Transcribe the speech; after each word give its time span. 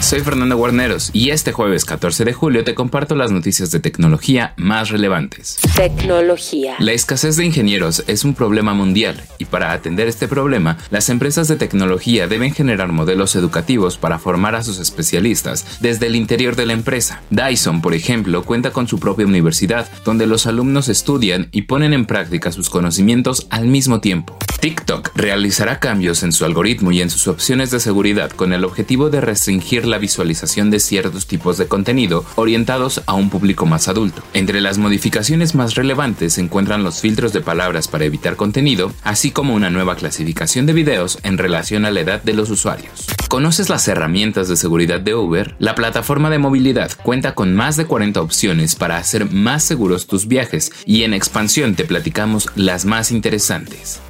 Soy 0.00 0.20
Fernando 0.20 0.56
Guarneros 0.56 1.10
y 1.12 1.30
este 1.30 1.52
jueves 1.52 1.84
14 1.84 2.24
de 2.24 2.32
julio 2.32 2.62
te 2.62 2.74
comparto 2.74 3.16
las 3.16 3.32
noticias 3.32 3.72
de 3.72 3.80
tecnología 3.80 4.54
más 4.56 4.90
relevantes. 4.90 5.58
Tecnología. 5.76 6.76
La 6.78 6.92
escasez 6.92 7.36
de 7.36 7.44
ingenieros 7.44 8.04
es 8.06 8.24
un 8.24 8.34
problema 8.34 8.74
mundial 8.74 9.22
y 9.38 9.44
para 9.44 9.72
atender 9.72 10.06
este 10.06 10.28
problema, 10.28 10.78
las 10.90 11.10
empresas 11.10 11.48
de 11.48 11.56
tecnología 11.56 12.28
deben 12.28 12.54
generar 12.54 12.92
modelos 12.92 13.34
educativos 13.34 13.98
para 13.98 14.18
formar 14.18 14.54
a 14.54 14.62
sus 14.62 14.78
especialistas 14.78 15.66
desde 15.80 16.06
el 16.06 16.16
interior 16.16 16.54
de 16.54 16.66
la 16.66 16.74
empresa. 16.74 17.20
Dyson, 17.30 17.82
por 17.82 17.92
ejemplo, 17.92 18.44
cuenta 18.44 18.70
con 18.70 18.86
su 18.86 19.00
propia 19.00 19.26
universidad 19.26 19.88
donde 20.04 20.26
los 20.26 20.46
alumnos 20.46 20.88
estudian 20.88 21.48
y 21.50 21.62
ponen 21.62 21.92
en 21.92 22.06
práctica 22.06 22.52
sus 22.52 22.70
conocimientos 22.70 23.48
al 23.50 23.66
mismo 23.66 24.00
tiempo. 24.00 24.38
TikTok 24.60 25.12
realizará 25.14 25.78
cambios 25.78 26.24
en 26.24 26.32
su 26.32 26.44
algoritmo 26.44 26.90
y 26.90 27.00
en 27.00 27.10
sus 27.10 27.28
opciones 27.28 27.70
de 27.70 27.78
seguridad 27.78 28.32
con 28.32 28.52
el 28.52 28.64
objetivo 28.64 29.08
de 29.08 29.20
restringir 29.20 29.86
la 29.86 29.98
visualización 29.98 30.70
de 30.70 30.80
ciertos 30.80 31.28
tipos 31.28 31.58
de 31.58 31.68
contenido 31.68 32.24
orientados 32.34 33.02
a 33.06 33.14
un 33.14 33.30
público 33.30 33.66
más 33.66 33.86
adulto. 33.86 34.22
Entre 34.32 34.60
las 34.60 34.78
modificaciones 34.78 35.54
más 35.54 35.76
relevantes 35.76 36.32
se 36.34 36.40
encuentran 36.40 36.82
los 36.82 37.00
filtros 37.00 37.32
de 37.32 37.40
palabras 37.40 37.86
para 37.86 38.04
evitar 38.04 38.34
contenido, 38.34 38.92
así 39.04 39.30
como 39.30 39.54
una 39.54 39.70
nueva 39.70 39.94
clasificación 39.94 40.66
de 40.66 40.72
videos 40.72 41.18
en 41.22 41.38
relación 41.38 41.84
a 41.84 41.92
la 41.92 42.00
edad 42.00 42.22
de 42.22 42.34
los 42.34 42.50
usuarios. 42.50 43.06
¿Conoces 43.28 43.68
las 43.68 43.86
herramientas 43.86 44.48
de 44.48 44.56
seguridad 44.56 45.00
de 45.00 45.14
Uber? 45.14 45.54
La 45.60 45.76
plataforma 45.76 46.30
de 46.30 46.38
movilidad 46.38 46.90
cuenta 47.04 47.36
con 47.36 47.54
más 47.54 47.76
de 47.76 47.86
40 47.86 48.20
opciones 48.20 48.74
para 48.74 48.96
hacer 48.96 49.30
más 49.30 49.62
seguros 49.62 50.08
tus 50.08 50.26
viajes 50.26 50.72
y 50.84 51.04
en 51.04 51.14
expansión 51.14 51.76
te 51.76 51.84
platicamos 51.84 52.48
las 52.56 52.86
más 52.86 53.12
interesantes. 53.12 54.00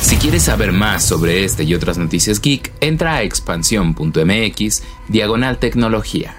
Si 0.00 0.16
quieres 0.16 0.44
saber 0.44 0.72
más 0.72 1.04
sobre 1.04 1.44
este 1.44 1.64
y 1.64 1.74
otras 1.74 1.98
noticias 1.98 2.40
geek, 2.40 2.72
entra 2.80 3.16
a 3.16 3.22
expansión.mx 3.22 4.82
diagonal 5.08 5.58
tecnología. 5.58 6.34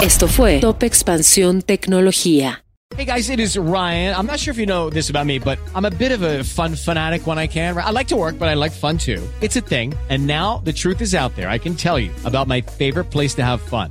Esto 0.00 0.28
fue 0.28 0.58
Top 0.60 0.82
Expansión 0.82 1.62
Tecnología. 1.62 2.62
Hey 2.96 3.04
guys, 3.04 3.28
it 3.30 3.40
is 3.40 3.56
Ryan. 3.56 4.14
I'm 4.14 4.26
not 4.26 4.38
sure 4.38 4.52
if 4.52 4.58
you 4.58 4.66
know 4.66 4.90
this 4.90 5.10
about 5.10 5.26
me, 5.26 5.38
but 5.38 5.58
I'm 5.74 5.84
a 5.84 5.90
bit 5.90 6.12
of 6.12 6.22
a 6.22 6.44
fun 6.44 6.76
fanatic 6.76 7.26
when 7.26 7.36
I 7.36 7.48
can. 7.48 7.76
I 7.76 7.90
like 7.90 8.06
to 8.08 8.16
work, 8.16 8.38
but 8.38 8.48
I 8.48 8.54
like 8.54 8.70
fun 8.70 8.96
too. 8.96 9.22
It's 9.40 9.56
a 9.56 9.60
thing. 9.60 9.92
And 10.08 10.26
now 10.26 10.62
the 10.64 10.72
truth 10.72 11.00
is 11.00 11.14
out 11.14 11.34
there. 11.34 11.48
I 11.48 11.58
can 11.58 11.74
tell 11.74 11.98
you 11.98 12.12
about 12.24 12.46
my 12.46 12.60
favorite 12.60 13.10
place 13.10 13.34
to 13.36 13.42
have 13.42 13.60
fun. 13.60 13.90